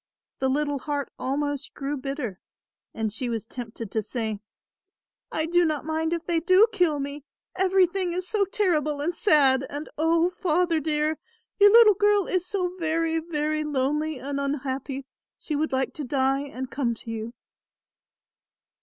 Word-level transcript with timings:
The 0.39 0.49
little 0.49 0.79
heart 0.79 1.11
almost 1.19 1.75
grew 1.75 1.95
bitter 1.95 2.39
and 2.91 3.13
she 3.13 3.29
was 3.29 3.45
tempted 3.45 3.91
to 3.91 4.01
say; 4.01 4.39
"I 5.31 5.45
do 5.45 5.63
not 5.63 5.85
mind 5.85 6.11
if 6.11 6.25
they 6.25 6.39
do 6.39 6.65
kill 6.71 6.97
me, 6.99 7.23
everything 7.55 8.11
is 8.11 8.27
so 8.27 8.43
terrible 8.45 8.99
and 8.99 9.13
sad 9.13 9.63
and, 9.69 9.89
O 9.99 10.31
Father 10.31 10.79
dear, 10.79 11.19
your 11.59 11.69
little 11.69 11.93
girl 11.93 12.25
is 12.27 12.47
so 12.47 12.75
very 12.79 13.19
very 13.19 13.63
lonely 13.63 14.17
and 14.17 14.39
unhappy 14.39 15.05
she 15.37 15.55
would 15.55 15.71
like 15.71 15.93
to 15.93 16.03
die 16.03 16.45
and 16.47 16.71
come 16.71 16.95
to 16.95 17.11
you." 17.11 17.33